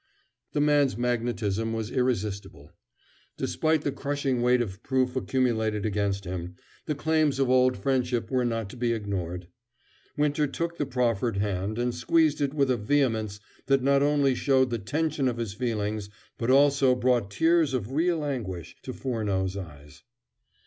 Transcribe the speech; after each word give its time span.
The 0.53 0.61
man's 0.61 0.97
magnetism 0.97 1.73
was 1.73 1.91
irresistible. 1.91 2.71
Despite 3.37 3.83
the 3.83 3.91
crushing 3.91 4.41
weight 4.41 4.59
of 4.59 4.81
proof 4.81 5.15
accumulated 5.15 5.85
against 5.85 6.25
him, 6.25 6.55
the 6.87 6.95
claims 6.95 7.37
of 7.37 7.51
old 7.51 7.77
friendship 7.77 8.31
were 8.31 8.43
not 8.43 8.67
to 8.71 8.75
be 8.77 8.93
ignored. 8.93 9.47
Winter 10.17 10.47
took 10.47 10.77
the 10.79 10.87
proffered 10.87 11.37
hand 11.37 11.77
and 11.77 11.93
squeezed 11.93 12.41
it 12.41 12.51
with 12.55 12.71
a 12.71 12.77
vehemence 12.77 13.39
that 13.67 13.83
not 13.83 14.01
only 14.01 14.33
showed 14.33 14.71
the 14.71 14.79
tension 14.79 15.27
of 15.27 15.37
his 15.37 15.53
feelings 15.53 16.09
but 16.39 16.49
also 16.49 16.95
brought 16.95 17.29
tears 17.29 17.75
of 17.75 17.91
real 17.91 18.25
anguish 18.25 18.77
to 18.81 18.93
Furneaux's 18.93 19.55
eyes. 19.55 20.01